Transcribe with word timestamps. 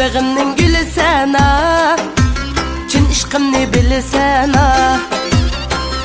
bag'rimning 0.00 0.52
guli 0.58 0.84
sana 0.96 1.46
chin 2.90 3.04
ishqimni 3.14 3.62
bilasana 3.72 4.64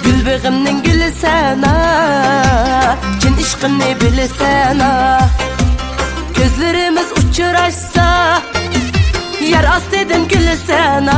gul 0.03 0.20
bag'rimning 0.27 0.80
guli 0.88 1.09
sana 1.22 1.73
chin 3.22 3.34
ishqimni 3.44 3.89
bilasana 4.02 4.91
ko'zlarimiz 6.38 7.09
uchrashsa 7.22 8.08
yer 9.53 9.66
ostidan 9.75 10.23
kulisana 10.31 11.17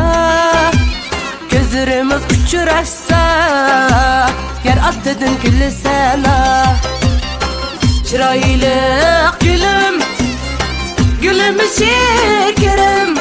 ko'zlarimiz 1.52 2.24
uchrashsa 2.36 3.22
yer 4.68 4.80
ostidan 4.90 5.34
kulisana 5.44 6.36
chiroyli 8.08 8.78
gulum 9.44 9.96
Gülüm 11.48 11.62
şekerim 11.80 13.18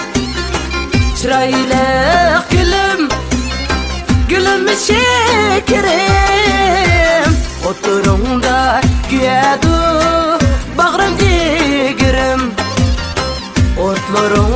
Çıraylı 1.22 2.42
gülüm. 2.50 3.08
Gülüm 4.28 4.68
şekerim 4.86 5.86
Oturumda 7.68 8.80
güyedu 9.10 9.76
Bağrım 10.78 11.18
cigirim 11.18 12.52
Otlarımda 13.80 14.55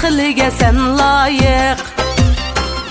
Sarxılıga 0.00 0.50
sen 0.50 0.98
layık. 0.98 1.78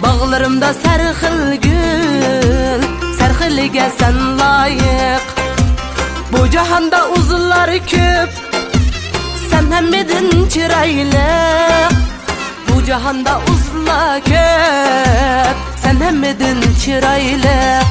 Bağlarımda 0.02 0.74
sarıxıl 0.74 1.54
gül 1.54 2.82
Sarxılıga 3.20 3.90
sen 4.00 4.40
layık. 4.40 5.22
Bu 6.32 6.50
cahanda 6.50 7.10
uzunlar 7.10 7.70
köp 7.72 8.30
Sen 9.50 9.72
hemmedin 9.72 10.50
çıraylı 10.50 11.28
Bu 12.68 12.86
cahanda 12.86 13.42
uzunlar 13.52 14.24
köp 14.24 15.56
Sen 15.84 16.02
hemmedin 16.02 16.62
çıraylı 16.86 17.82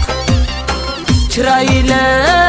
Çıraylı 1.31 2.46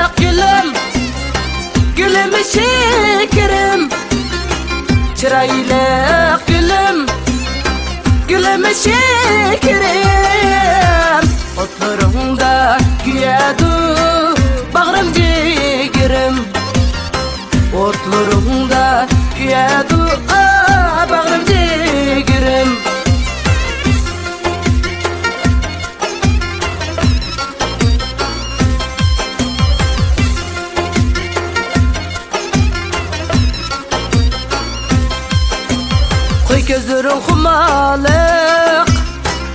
Koy 36.68 36.76
gözlerin 36.76 37.22
xumalık 37.28 38.88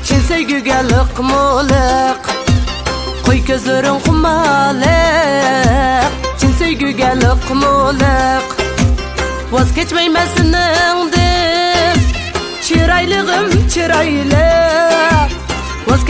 Çin 0.04 0.20
sevgiga 0.20 0.76
liqmuliq 0.76 2.22
Qo'y 3.26 3.40
ko'zlaring 3.46 4.00
xumaliq 4.04 4.88
Chin 6.40 6.52
sevgiga 6.58 7.10
liqmuliq 7.22 8.46
Voz 9.52 9.74
kechmayman 9.74 10.26
seningdin 10.36 11.96
Chiroylig'im 12.64 13.68
chiroyli 13.72 14.50
Voz 15.86 16.04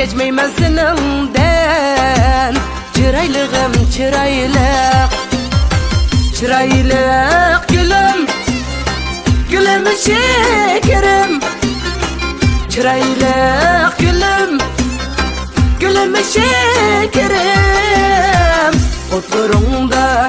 Gülüm 9.72 9.97
şekerim 9.97 11.41
Çıraylık 12.71 13.99
gülüm. 13.99 14.59
Gülüm 15.81 16.16
şekerim 16.16 17.43
Otlarımda 19.16 20.28